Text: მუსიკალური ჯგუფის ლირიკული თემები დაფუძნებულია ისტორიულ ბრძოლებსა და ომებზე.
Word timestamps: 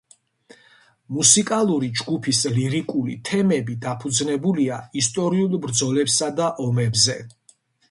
მუსიკალური 1.17 1.89
ჯგუფის 2.01 2.39
ლირიკული 2.55 3.19
თემები 3.29 3.77
დაფუძნებულია 3.85 4.81
ისტორიულ 5.05 5.57
ბრძოლებსა 5.69 6.33
და 6.43 6.51
ომებზე. 6.69 7.23